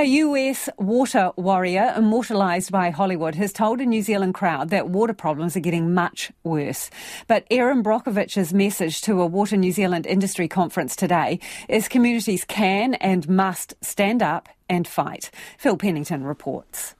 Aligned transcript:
A 0.00 0.04
US 0.24 0.66
water 0.78 1.30
warrior 1.36 1.92
immortalised 1.94 2.72
by 2.72 2.88
Hollywood 2.88 3.34
has 3.34 3.52
told 3.52 3.82
a 3.82 3.84
New 3.84 4.00
Zealand 4.00 4.32
crowd 4.32 4.70
that 4.70 4.88
water 4.88 5.12
problems 5.12 5.58
are 5.58 5.60
getting 5.60 5.92
much 5.92 6.32
worse. 6.42 6.88
But 7.26 7.44
Erin 7.50 7.82
Brockovich's 7.82 8.54
message 8.54 9.02
to 9.02 9.20
a 9.20 9.26
Water 9.26 9.58
New 9.58 9.72
Zealand 9.72 10.06
industry 10.06 10.48
conference 10.48 10.96
today 10.96 11.38
is 11.68 11.86
communities 11.86 12.46
can 12.46 12.94
and 12.94 13.28
must 13.28 13.74
stand 13.82 14.22
up 14.22 14.48
and 14.70 14.88
fight. 14.88 15.30
Phil 15.58 15.76
Pennington 15.76 16.24
reports. 16.24 16.94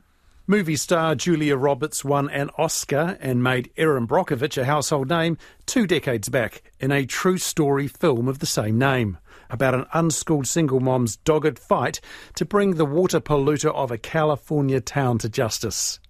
Movie 0.50 0.74
star 0.74 1.14
Julia 1.14 1.56
Roberts 1.56 2.04
won 2.04 2.28
an 2.28 2.50
Oscar 2.58 3.16
and 3.20 3.40
made 3.40 3.70
Erin 3.76 4.08
Brockovich 4.08 4.60
a 4.60 4.64
household 4.64 5.08
name 5.08 5.38
two 5.64 5.86
decades 5.86 6.28
back 6.28 6.64
in 6.80 6.90
a 6.90 7.06
true 7.06 7.38
story 7.38 7.86
film 7.86 8.26
of 8.26 8.40
the 8.40 8.46
same 8.46 8.76
name 8.76 9.18
about 9.48 9.76
an 9.76 9.86
unschooled 9.92 10.48
single 10.48 10.80
mom's 10.80 11.14
dogged 11.18 11.56
fight 11.56 12.00
to 12.34 12.44
bring 12.44 12.74
the 12.74 12.84
water 12.84 13.20
polluter 13.20 13.72
of 13.72 13.92
a 13.92 13.96
California 13.96 14.80
town 14.80 15.18
to 15.18 15.28
justice. 15.28 16.00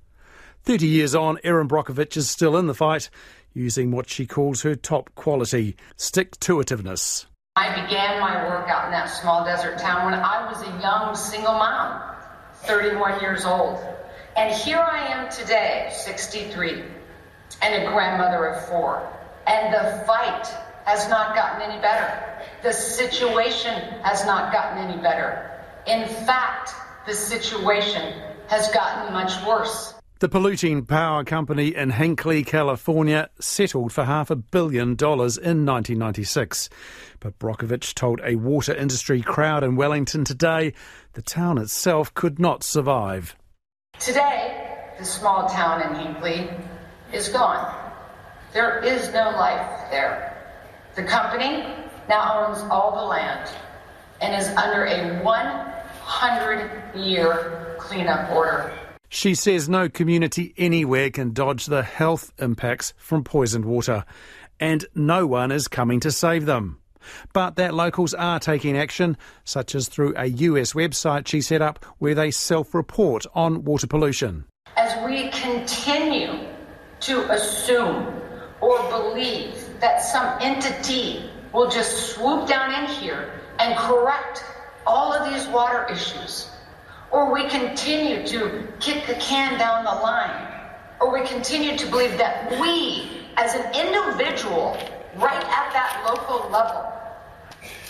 Thirty 0.63 0.87
years 0.87 1.15
on, 1.15 1.39
Erin 1.45 1.69
Brockovich 1.69 2.17
is 2.17 2.31
still 2.31 2.57
in 2.57 2.67
the 2.67 2.73
fight, 2.73 3.11
using 3.53 3.91
what 3.91 4.09
she 4.09 4.25
calls 4.25 4.63
her 4.63 4.75
top 4.75 5.15
quality 5.17 5.77
stick 5.99 6.41
to 6.41 6.57
itiveness. 6.57 7.27
I 7.57 7.69
began 7.83 8.19
my 8.21 8.43
work 8.49 8.71
out 8.71 8.87
in 8.87 8.93
that 8.93 9.11
small 9.11 9.45
desert 9.45 9.77
town 9.77 10.07
when 10.07 10.15
I 10.15 10.51
was 10.51 10.63
a 10.63 10.81
young 10.81 11.15
single 11.15 11.53
mom, 11.53 12.01
31 12.65 13.21
years 13.21 13.45
old. 13.45 13.85
And 14.37 14.55
here 14.55 14.79
I 14.79 15.09
am 15.09 15.31
today, 15.31 15.91
63, 15.93 16.85
and 17.63 17.83
a 17.83 17.91
grandmother 17.91 18.47
of 18.47 18.69
four. 18.69 19.07
And 19.47 19.75
the 19.75 20.05
fight 20.07 20.47
has 20.85 21.09
not 21.09 21.35
gotten 21.35 21.63
any 21.63 21.81
better. 21.81 22.43
The 22.63 22.73
situation 22.73 23.75
has 24.03 24.25
not 24.25 24.53
gotten 24.53 24.79
any 24.79 25.01
better. 25.03 25.51
In 25.87 26.07
fact, 26.07 26.71
the 27.07 27.15
situation 27.15 28.21
has 28.49 28.71
gotten 28.73 29.13
much 29.13 29.33
worse. 29.47 29.95
The 30.21 30.29
polluting 30.29 30.85
power 30.85 31.25
company 31.25 31.75
in 31.75 31.91
Hinckley, 31.91 32.45
California, 32.45 33.31
settled 33.41 33.93
for 33.93 34.05
half 34.05 34.31
a 34.31 34.37
billion 34.37 34.95
dollars 34.95 35.39
in 35.39 35.65
1996. 35.65 36.69
But 37.21 37.39
Brockovich 37.39 37.95
told 37.95 38.21
a 38.23 38.37
water 38.37 38.75
industry 38.75 39.23
crowd 39.23 39.65
in 39.65 39.77
Wellington 39.77 40.25
today 40.25 40.75
the 41.15 41.23
town 41.23 41.57
itself 41.57 42.13
could 42.13 42.39
not 42.39 42.63
survive. 42.63 43.35
Today, 44.01 44.79
the 44.99 45.05
small 45.05 45.47
town 45.47 45.83
in 45.83 45.95
Hinckley 45.95 46.49
is 47.13 47.29
gone. 47.29 47.71
There 48.55 48.83
is 48.83 49.13
no 49.13 49.29
life 49.33 49.91
there. 49.91 50.43
The 50.95 51.03
company 51.03 51.67
now 52.09 52.47
owns 52.47 52.63
all 52.71 52.93
the 52.93 53.05
land 53.05 53.51
and 54.23 54.35
is 54.35 54.49
under 54.57 54.87
a 54.87 55.23
100 55.23 56.95
year 56.97 57.77
cleanup 57.79 58.31
order. 58.31 58.73
She 59.11 59.35
says 59.35 59.69
no 59.69 59.91
community 59.91 60.55
anywhere 60.57 61.11
can 61.11 61.35
dodge 61.35 61.67
the 61.67 61.83
health 61.83 62.33
impacts 62.39 62.95
from 62.97 63.23
poisoned 63.23 63.67
water, 63.67 64.07
and 64.59 64.87
no 64.95 65.27
one 65.27 65.53
is 65.53 65.69
coming 65.69 66.01
to 66.01 66.11
save 66.11 66.47
them. 66.47 66.81
But 67.33 67.57
that 67.57 67.75
locals 67.75 68.15
are 68.15 68.39
taking 68.41 68.77
action, 68.77 69.17
such 69.45 69.75
as 69.75 69.89
through 69.89 70.15
a 70.17 70.27
US 70.27 70.73
website 70.73 71.27
she 71.29 71.41
set 71.41 71.63
up 71.63 71.85
where 71.99 72.15
they 72.15 72.31
self 72.31 72.75
report 72.75 73.27
on 73.35 73.65
water 73.65 73.87
pollution. 73.87 74.45
As 74.77 74.93
we 75.05 75.29
continue 75.31 76.47
to 77.01 77.31
assume 77.31 78.21
or 78.61 78.79
believe 78.91 79.55
that 79.81 80.03
some 80.03 80.39
entity 80.41 81.31
will 81.53 81.69
just 81.69 82.15
swoop 82.15 82.47
down 82.47 82.85
in 82.85 82.91
here 82.91 83.41
and 83.59 83.77
correct 83.79 84.45
all 84.87 85.13
of 85.13 85.33
these 85.33 85.47
water 85.49 85.87
issues. 85.91 86.51
Or 87.11 87.33
we 87.33 87.49
continue 87.49 88.27
to 88.27 88.69
kick 88.79 89.07
the 89.07 89.15
can 89.15 89.59
down 89.59 89.85
the 89.85 89.91
line. 89.91 90.47
Or 91.01 91.13
we 91.13 91.27
continue 91.27 91.77
to 91.77 91.87
believe 91.87 92.19
that 92.19 92.51
we, 92.61 93.09
as 93.37 93.55
an 93.55 93.75
individual, 93.75 94.77
right 95.17 95.45
at 95.45 95.73
that 95.73 96.03
local 96.07 96.51
level, 96.51 96.93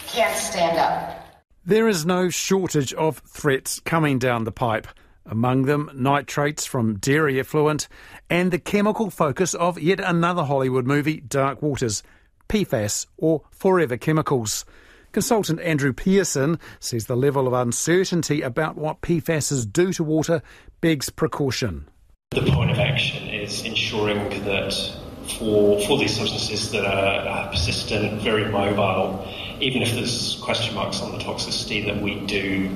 can't 0.06 0.36
stand 0.36 0.78
up. 0.78 1.26
There 1.64 1.88
is 1.88 2.06
no 2.06 2.30
shortage 2.30 2.94
of 2.94 3.18
threats 3.18 3.80
coming 3.80 4.18
down 4.18 4.44
the 4.44 4.52
pipe. 4.52 4.86
Among 5.26 5.62
them, 5.66 5.90
nitrates 5.94 6.66
from 6.66 6.98
dairy 6.98 7.38
effluent 7.38 7.88
and 8.28 8.50
the 8.50 8.58
chemical 8.58 9.10
focus 9.10 9.54
of 9.54 9.80
yet 9.80 10.00
another 10.00 10.44
Hollywood 10.44 10.86
movie, 10.86 11.20
Dark 11.20 11.62
Waters. 11.62 12.02
PFAS 12.50 13.06
or 13.16 13.42
forever 13.52 13.96
chemicals. 13.96 14.64
Consultant 15.12 15.60
Andrew 15.60 15.92
Pearson 15.92 16.58
says 16.80 17.06
the 17.06 17.16
level 17.16 17.46
of 17.46 17.52
uncertainty 17.52 18.42
about 18.42 18.76
what 18.76 19.00
PFASs 19.02 19.72
do 19.72 19.92
to 19.92 20.04
water 20.04 20.42
begs 20.80 21.10
precaution. 21.10 21.88
The 22.32 22.50
point 22.50 22.72
of 22.72 22.78
action 22.78 23.28
is 23.28 23.64
ensuring 23.64 24.44
that 24.44 24.96
for, 25.38 25.80
for 25.86 25.98
these 25.98 26.16
substances 26.16 26.70
that 26.72 26.84
are, 26.84 27.28
are 27.28 27.50
persistent, 27.50 28.22
very 28.22 28.50
mobile, 28.50 29.26
even 29.60 29.82
if 29.82 29.92
there's 29.92 30.40
question 30.42 30.74
marks 30.74 31.00
on 31.02 31.12
the 31.12 31.18
toxicity, 31.18 31.84
that 31.86 32.02
we 32.02 32.20
do 32.26 32.68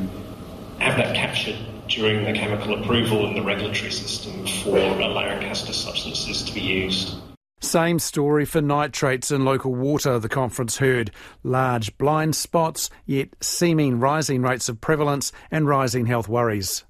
have 0.79 0.97
that 0.97 1.15
captured 1.15 1.57
during 1.89 2.25
the 2.25 2.33
chemical 2.33 2.81
approval 2.81 3.27
in 3.27 3.35
the 3.35 3.43
regulatory 3.43 3.91
system 3.91 4.47
for 4.63 4.79
allowing 4.79 5.43
hazardous 5.43 5.77
substances 5.77 6.43
to 6.43 6.53
be 6.55 6.61
used. 6.61 7.17
Same 7.61 7.99
story 7.99 8.45
for 8.45 8.61
nitrates 8.61 9.31
in 9.31 9.45
local 9.45 9.75
water, 9.75 10.19
the 10.19 10.29
conference 10.29 10.77
heard. 10.79 11.11
Large 11.43 11.97
blind 11.97 12.37
spots, 12.37 12.91
yet 13.07 13.31
seeming 13.41 14.01
rising 14.01 14.43
rates 14.43 14.69
of 14.69 14.81
prevalence 14.81 15.33
and 15.51 15.67
rising 15.67 16.07
health 16.07 16.29
worries. 16.29 16.85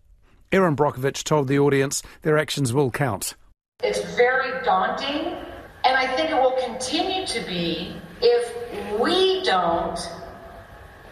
Erin 0.51 0.77
Brockovich 0.77 1.23
told 1.23 1.49
the 1.49 1.59
audience 1.59 2.03
their 2.23 2.39
actions 2.39 2.73
will 2.73 2.91
count. 2.91 3.35
It's 3.83 4.01
very 4.15 4.65
daunting, 4.65 5.35
and 5.85 5.97
I 5.97 6.07
think 6.15 6.31
it 6.31 6.37
will 6.37 6.57
continue 6.65 7.27
to 7.27 7.41
be 7.41 7.97
if 8.23 9.01
we 9.01 9.43
don't 9.43 9.99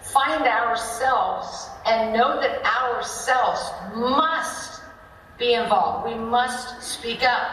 find 0.00 0.44
ourselves 0.44 1.68
and 1.86 2.12
know 2.12 2.40
that 2.40 2.64
ourselves 2.64 3.68
must 3.96 4.80
be 5.38 5.54
involved. 5.54 6.06
We 6.06 6.14
must 6.14 6.82
speak 6.82 7.24
up. 7.24 7.48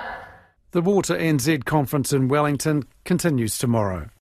The 0.72 0.82
Water 0.82 1.18
NZ 1.18 1.66
conference 1.66 2.14
in 2.14 2.28
Wellington 2.28 2.84
continues 3.04 3.58
tomorrow. 3.58 4.10